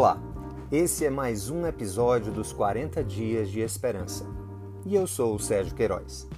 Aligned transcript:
Olá, 0.00 0.16
esse 0.70 1.04
é 1.04 1.10
mais 1.10 1.50
um 1.50 1.66
episódio 1.66 2.30
dos 2.30 2.52
40 2.52 3.02
Dias 3.02 3.50
de 3.50 3.58
Esperança 3.58 4.24
e 4.86 4.94
eu 4.94 5.08
sou 5.08 5.34
o 5.34 5.40
Sérgio 5.40 5.74
Queiroz. 5.74 6.28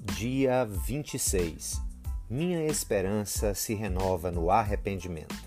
Dia 0.00 0.64
26 0.64 1.80
Minha 2.28 2.66
esperança 2.66 3.54
se 3.54 3.74
renova 3.74 4.32
no 4.32 4.50
arrependimento. 4.50 5.45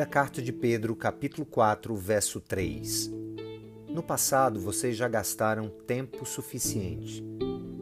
Primeira 0.00 0.14
carta 0.14 0.40
de 0.40 0.50
Pedro, 0.50 0.96
capítulo 0.96 1.44
4, 1.44 1.94
verso 1.94 2.40
3. 2.40 3.10
No 3.86 4.02
passado 4.02 4.58
vocês 4.58 4.96
já 4.96 5.06
gastaram 5.06 5.68
tempo 5.86 6.24
suficiente 6.24 7.22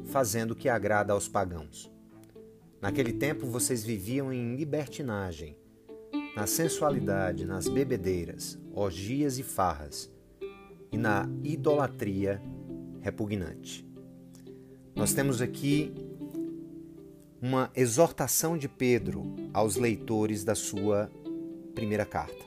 fazendo 0.07 0.51
o 0.51 0.57
que 0.57 0.69
agrada 0.69 1.13
aos 1.13 1.29
pagãos. 1.29 1.89
Naquele 2.83 3.13
tempo 3.13 3.47
vocês 3.47 3.85
viviam 3.85 4.33
em 4.33 4.57
libertinagem, 4.57 5.57
na 6.35 6.45
sensualidade, 6.49 7.45
nas 7.45 7.69
bebedeiras, 7.69 8.59
orgias 8.73 9.39
e 9.39 9.45
farras, 9.45 10.11
e 10.91 10.99
na 10.99 11.25
idolatria 11.45 12.43
repugnante. 13.01 13.89
Nós 14.93 15.15
temos 15.15 15.41
aqui 15.41 15.95
uma 17.41 17.71
exortação 17.77 18.59
de 18.59 18.69
Pedro 18.69 19.23
aos 19.55 19.77
leitores 19.77 20.43
da 20.43 20.57
sua 20.57 21.09
primeira 21.79 22.05
carta. 22.05 22.45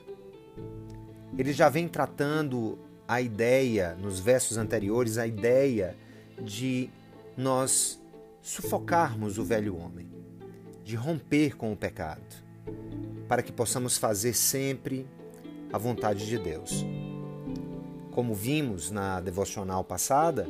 Ele 1.38 1.54
já 1.54 1.70
vem 1.70 1.88
tratando 1.88 2.78
a 3.08 3.22
ideia, 3.22 3.94
nos 3.94 4.20
versos 4.20 4.58
anteriores, 4.58 5.16
a 5.16 5.26
ideia 5.26 5.96
de 6.38 6.90
nós 7.34 7.98
sufocarmos 8.42 9.38
o 9.38 9.44
velho 9.44 9.74
homem, 9.74 10.06
de 10.84 10.94
romper 10.96 11.56
com 11.56 11.72
o 11.72 11.76
pecado, 11.76 12.20
para 13.26 13.42
que 13.42 13.50
possamos 13.50 13.96
fazer 13.96 14.34
sempre 14.34 15.06
a 15.72 15.78
vontade 15.78 16.26
de 16.26 16.36
Deus. 16.36 16.84
Como 18.10 18.34
vimos 18.34 18.90
na 18.90 19.18
devocional 19.18 19.82
passada, 19.82 20.46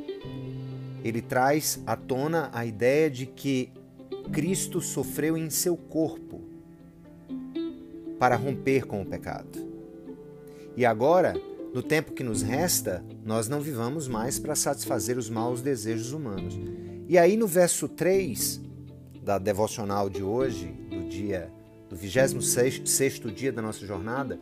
ele 1.04 1.22
traz 1.22 1.80
à 1.86 1.94
tona 1.94 2.50
a 2.52 2.66
ideia 2.66 3.08
de 3.08 3.26
que 3.26 3.70
Cristo 4.32 4.80
sofreu 4.80 5.36
em 5.36 5.50
seu 5.50 5.76
corpo 5.76 6.41
para 8.22 8.36
romper 8.36 8.86
com 8.86 9.02
o 9.02 9.04
pecado. 9.04 9.68
E 10.76 10.86
agora, 10.86 11.34
no 11.74 11.82
tempo 11.82 12.12
que 12.12 12.22
nos 12.22 12.40
resta, 12.40 13.04
nós 13.24 13.48
não 13.48 13.60
vivamos 13.60 14.06
mais 14.06 14.38
para 14.38 14.54
satisfazer 14.54 15.18
os 15.18 15.28
maus 15.28 15.60
desejos 15.60 16.12
humanos. 16.12 16.56
E 17.08 17.18
aí 17.18 17.36
no 17.36 17.48
verso 17.48 17.88
3 17.88 18.60
da 19.24 19.38
devocional 19.38 20.08
de 20.08 20.22
hoje, 20.22 20.68
do 20.88 21.08
dia 21.08 21.50
do 21.90 21.96
26º 21.96 23.34
dia 23.34 23.50
da 23.50 23.60
nossa 23.60 23.84
jornada, 23.84 24.38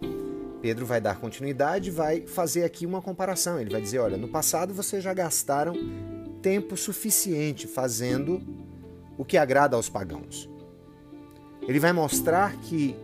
Pedro 0.60 0.84
vai 0.84 1.00
dar 1.00 1.18
continuidade 1.18 1.88
e 1.88 1.90
vai 1.90 2.26
fazer 2.26 2.64
aqui 2.64 2.84
uma 2.84 3.00
comparação. 3.00 3.58
Ele 3.58 3.70
vai 3.70 3.80
dizer, 3.80 4.00
olha, 4.00 4.18
no 4.18 4.28
passado 4.28 4.74
vocês 4.74 5.02
já 5.02 5.14
gastaram 5.14 5.72
tempo 6.42 6.76
suficiente 6.76 7.66
fazendo 7.66 8.42
o 9.16 9.24
que 9.24 9.38
agrada 9.38 9.74
aos 9.74 9.88
pagãos. 9.88 10.50
Ele 11.66 11.80
vai 11.80 11.94
mostrar 11.94 12.54
que 12.58 12.94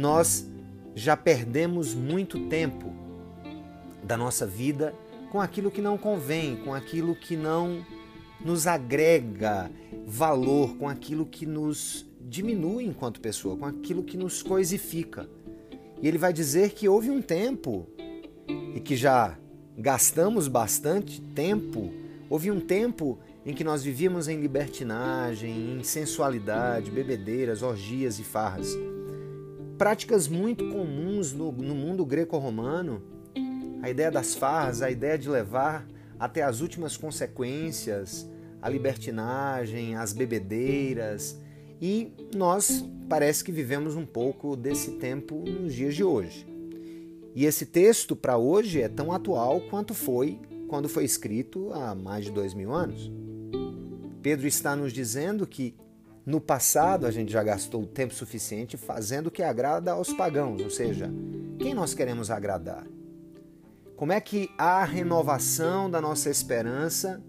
nós 0.00 0.48
já 0.94 1.16
perdemos 1.16 1.94
muito 1.94 2.48
tempo 2.48 2.92
da 4.02 4.16
nossa 4.16 4.46
vida 4.46 4.94
com 5.30 5.40
aquilo 5.40 5.70
que 5.70 5.80
não 5.80 5.96
convém, 5.96 6.56
com 6.56 6.74
aquilo 6.74 7.14
que 7.14 7.36
não 7.36 7.84
nos 8.44 8.66
agrega 8.66 9.70
valor, 10.06 10.76
com 10.76 10.88
aquilo 10.88 11.24
que 11.24 11.46
nos 11.46 12.06
diminui 12.20 12.84
enquanto 12.84 13.20
pessoa, 13.20 13.56
com 13.56 13.66
aquilo 13.66 14.02
que 14.02 14.16
nos 14.16 14.42
coisifica. 14.42 15.28
E 16.02 16.08
ele 16.08 16.18
vai 16.18 16.32
dizer 16.32 16.70
que 16.70 16.88
houve 16.88 17.10
um 17.10 17.22
tempo 17.22 17.86
e 18.74 18.80
que 18.80 18.96
já 18.96 19.38
gastamos 19.78 20.48
bastante 20.48 21.20
tempo, 21.20 21.92
houve 22.28 22.50
um 22.50 22.58
tempo 22.58 23.18
em 23.46 23.54
que 23.54 23.62
nós 23.62 23.84
vivíamos 23.84 24.26
em 24.26 24.40
libertinagem, 24.40 25.78
em 25.78 25.84
sensualidade, 25.84 26.90
bebedeiras, 26.90 27.62
orgias 27.62 28.18
e 28.18 28.24
farras 28.24 28.74
práticas 29.80 30.28
muito 30.28 30.68
comuns 30.68 31.32
no, 31.32 31.50
no 31.50 31.74
mundo 31.74 32.04
greco-romano. 32.04 33.00
A 33.80 33.88
ideia 33.88 34.10
das 34.10 34.34
farras, 34.34 34.82
a 34.82 34.90
ideia 34.90 35.16
de 35.16 35.26
levar 35.26 35.88
até 36.18 36.42
as 36.42 36.60
últimas 36.60 36.98
consequências, 36.98 38.28
a 38.60 38.68
libertinagem, 38.68 39.96
as 39.96 40.12
bebedeiras. 40.12 41.38
E 41.80 42.12
nós 42.36 42.84
parece 43.08 43.42
que 43.42 43.50
vivemos 43.50 43.96
um 43.96 44.04
pouco 44.04 44.54
desse 44.54 44.98
tempo 44.98 45.36
nos 45.48 45.72
dias 45.72 45.94
de 45.94 46.04
hoje. 46.04 46.46
E 47.34 47.46
esse 47.46 47.64
texto 47.64 48.14
para 48.14 48.36
hoje 48.36 48.82
é 48.82 48.88
tão 48.88 49.10
atual 49.10 49.62
quanto 49.62 49.94
foi 49.94 50.38
quando 50.68 50.90
foi 50.90 51.04
escrito 51.04 51.72
há 51.72 51.94
mais 51.94 52.26
de 52.26 52.32
dois 52.32 52.52
mil 52.52 52.74
anos. 52.74 53.10
Pedro 54.20 54.46
está 54.46 54.76
nos 54.76 54.92
dizendo 54.92 55.46
que 55.46 55.74
no 56.24 56.40
passado, 56.40 57.06
a 57.06 57.10
gente 57.10 57.32
já 57.32 57.42
gastou 57.42 57.86
tempo 57.86 58.14
suficiente 58.14 58.76
fazendo 58.76 59.28
o 59.28 59.30
que 59.30 59.42
agrada 59.42 59.92
aos 59.92 60.12
pagãos, 60.12 60.60
ou 60.62 60.70
seja, 60.70 61.10
quem 61.58 61.74
nós 61.74 61.94
queremos 61.94 62.30
agradar? 62.30 62.86
Como 63.96 64.12
é 64.12 64.20
que 64.20 64.50
a 64.56 64.84
renovação 64.84 65.90
da 65.90 66.00
nossa 66.00 66.30
esperança, 66.30 67.22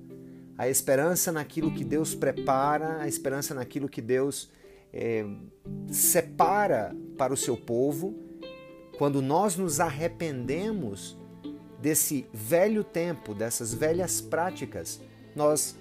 a 0.58 0.70
esperança 0.70 1.32
naquilo 1.32 1.74
que 1.74 1.84
Deus 1.84 2.16
prepara, 2.16 3.02
a 3.02 3.08
esperança 3.08 3.54
naquilo 3.54 3.90
que 3.90 4.02
Deus 4.02 4.50
é, 4.94 5.26
separa 5.92 6.96
para 7.18 7.34
o 7.34 7.38
seu 7.38 7.58
povo, 7.58 8.16
quando 8.98 9.22
nós 9.22 9.58
nos 9.58 9.80
arrependemos 9.80 11.18
desse 11.82 12.28
velho 12.34 12.84
tempo, 12.84 13.34
dessas 13.34 13.74
velhas 13.74 14.22
práticas, 14.22 15.02
nós 15.36 15.76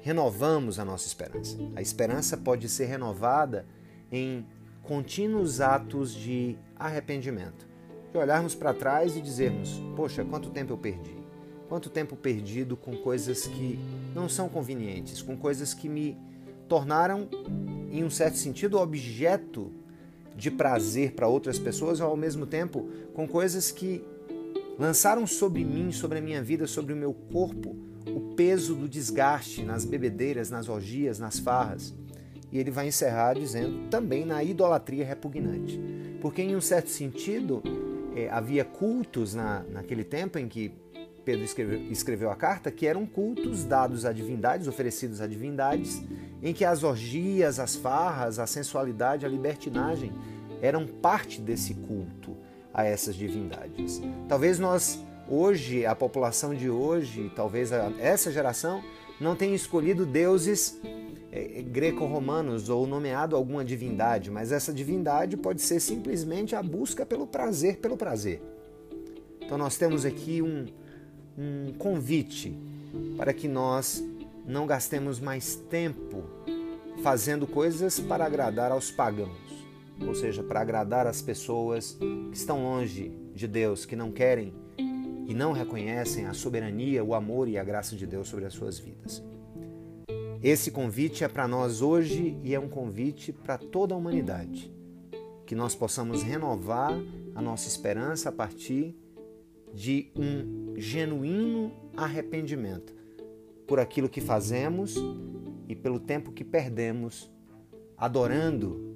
renovamos 0.00 0.78
a 0.78 0.84
nossa 0.84 1.06
esperança. 1.06 1.56
A 1.76 1.82
esperança 1.82 2.36
pode 2.36 2.68
ser 2.68 2.86
renovada 2.86 3.66
em 4.10 4.46
contínuos 4.82 5.60
atos 5.60 6.12
de 6.12 6.56
arrependimento. 6.76 7.68
De 8.12 8.18
olharmos 8.18 8.54
para 8.54 8.74
trás 8.74 9.16
e 9.16 9.20
dizermos: 9.20 9.80
Poxa, 9.94 10.24
quanto 10.24 10.50
tempo 10.50 10.72
eu 10.72 10.78
perdi? 10.78 11.16
Quanto 11.68 11.88
tempo 11.88 12.16
perdido 12.16 12.76
com 12.76 12.96
coisas 12.96 13.46
que 13.46 13.78
não 14.14 14.28
são 14.28 14.48
convenientes, 14.48 15.22
com 15.22 15.36
coisas 15.36 15.72
que 15.72 15.88
me 15.88 16.18
tornaram, 16.68 17.28
em 17.90 18.02
um 18.02 18.10
certo 18.10 18.36
sentido, 18.36 18.78
objeto 18.78 19.72
de 20.34 20.50
prazer 20.50 21.12
para 21.12 21.28
outras 21.28 21.58
pessoas, 21.58 22.00
ao 22.00 22.16
mesmo 22.16 22.46
tempo 22.46 22.88
com 23.14 23.28
coisas 23.28 23.70
que 23.70 24.04
lançaram 24.78 25.26
sobre 25.26 25.64
mim, 25.64 25.92
sobre 25.92 26.18
a 26.18 26.22
minha 26.22 26.42
vida, 26.42 26.66
sobre 26.66 26.92
o 26.92 26.96
meu 26.96 27.12
corpo, 27.12 27.76
o 28.06 28.34
peso 28.34 28.74
do 28.74 28.88
desgaste 28.88 29.62
nas 29.62 29.84
bebedeiras, 29.84 30.50
nas 30.50 30.68
orgias, 30.68 31.18
nas 31.18 31.38
farras. 31.38 31.94
E 32.52 32.58
ele 32.58 32.70
vai 32.70 32.88
encerrar 32.88 33.34
dizendo 33.34 33.88
também 33.88 34.24
na 34.24 34.42
idolatria 34.42 35.04
repugnante. 35.04 35.80
Porque, 36.20 36.42
em 36.42 36.56
um 36.56 36.60
certo 36.60 36.90
sentido, 36.90 37.62
é, 38.14 38.28
havia 38.28 38.64
cultos 38.64 39.34
na, 39.34 39.62
naquele 39.70 40.04
tempo 40.04 40.38
em 40.38 40.48
que 40.48 40.72
Pedro 41.24 41.44
escreveu, 41.44 41.80
escreveu 41.90 42.30
a 42.30 42.36
carta, 42.36 42.70
que 42.70 42.86
eram 42.86 43.06
cultos 43.06 43.64
dados 43.64 44.04
a 44.04 44.12
divindades, 44.12 44.66
oferecidos 44.66 45.20
a 45.20 45.26
divindades, 45.26 46.02
em 46.42 46.52
que 46.52 46.64
as 46.64 46.82
orgias, 46.82 47.60
as 47.60 47.76
farras, 47.76 48.38
a 48.38 48.46
sensualidade, 48.46 49.24
a 49.24 49.28
libertinagem 49.28 50.12
eram 50.60 50.86
parte 50.86 51.40
desse 51.40 51.74
culto 51.74 52.36
a 52.72 52.84
essas 52.84 53.14
divindades. 53.14 54.00
Talvez 54.28 54.58
nós 54.58 55.02
hoje, 55.30 55.86
a 55.86 55.94
população 55.94 56.54
de 56.54 56.68
hoje, 56.68 57.30
talvez 57.34 57.70
essa 57.72 58.32
geração, 58.32 58.82
não 59.20 59.36
tenha 59.36 59.54
escolhido 59.54 60.04
deuses 60.04 60.80
é, 61.30 61.62
greco-romanos 61.62 62.68
ou 62.68 62.86
nomeado 62.86 63.36
alguma 63.36 63.64
divindade, 63.64 64.30
mas 64.30 64.50
essa 64.50 64.72
divindade 64.72 65.36
pode 65.36 65.62
ser 65.62 65.78
simplesmente 65.78 66.56
a 66.56 66.62
busca 66.62 67.06
pelo 67.06 67.26
prazer, 67.26 67.76
pelo 67.76 67.96
prazer. 67.96 68.42
Então 69.40 69.56
nós 69.56 69.76
temos 69.76 70.04
aqui 70.04 70.42
um, 70.42 70.66
um 71.38 71.72
convite 71.78 72.58
para 73.16 73.32
que 73.32 73.46
nós 73.46 74.02
não 74.44 74.66
gastemos 74.66 75.20
mais 75.20 75.54
tempo 75.54 76.24
fazendo 77.02 77.46
coisas 77.46 78.00
para 78.00 78.24
agradar 78.24 78.72
aos 78.72 78.90
pagãos, 78.90 79.30
ou 80.06 80.14
seja, 80.14 80.42
para 80.42 80.60
agradar 80.60 81.06
as 81.06 81.22
pessoas 81.22 81.96
que 82.30 82.36
estão 82.36 82.62
longe 82.62 83.12
de 83.34 83.46
Deus, 83.46 83.84
que 83.84 83.94
não 83.94 84.10
querem 84.10 84.52
e 85.26 85.34
não 85.34 85.52
reconhecem 85.52 86.26
a 86.26 86.32
soberania, 86.32 87.04
o 87.04 87.14
amor 87.14 87.48
e 87.48 87.58
a 87.58 87.64
graça 87.64 87.96
de 87.96 88.06
Deus 88.06 88.28
sobre 88.28 88.44
as 88.44 88.54
suas 88.54 88.78
vidas. 88.78 89.22
Esse 90.42 90.70
convite 90.70 91.22
é 91.22 91.28
para 91.28 91.46
nós 91.46 91.82
hoje 91.82 92.38
e 92.42 92.54
é 92.54 92.60
um 92.60 92.68
convite 92.68 93.32
para 93.32 93.58
toda 93.58 93.94
a 93.94 93.98
humanidade. 93.98 94.72
Que 95.44 95.54
nós 95.54 95.74
possamos 95.74 96.22
renovar 96.22 96.92
a 97.34 97.42
nossa 97.42 97.68
esperança 97.68 98.30
a 98.30 98.32
partir 98.32 98.96
de 99.74 100.10
um 100.16 100.74
genuíno 100.76 101.72
arrependimento 101.96 102.94
por 103.66 103.78
aquilo 103.78 104.08
que 104.08 104.20
fazemos 104.20 104.96
e 105.68 105.76
pelo 105.76 106.00
tempo 106.00 106.32
que 106.32 106.44
perdemos 106.44 107.30
adorando 107.96 108.94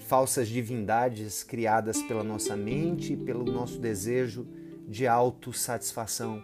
falsas 0.00 0.48
divindades 0.48 1.42
criadas 1.42 2.02
pela 2.02 2.22
nossa 2.22 2.54
mente 2.54 3.14
e 3.14 3.16
pelo 3.16 3.44
nosso 3.44 3.78
desejo 3.78 4.46
de 4.86 5.06
autossatisfação 5.06 6.42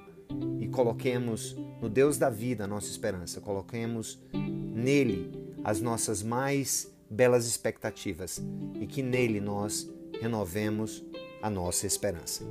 e 0.61 0.69
coloquemos 0.69 1.57
no 1.81 1.89
Deus 1.89 2.19
da 2.19 2.31
vida 2.31 2.65
a 2.65 2.67
nossa 2.67 2.91
esperança, 2.91 3.41
coloquemos 3.41 4.21
nele 4.33 5.33
as 5.65 5.81
nossas 5.81 6.23
mais 6.23 6.91
belas 7.09 7.47
expectativas 7.47 8.41
e 8.81 8.87
que 8.87 9.03
nele 9.03 9.41
nós 9.41 9.91
renovemos 10.21 11.05
a 11.43 11.51
nossa 11.51 11.87
esperança. 11.87 12.45